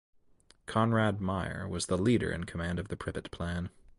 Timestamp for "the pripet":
2.87-3.29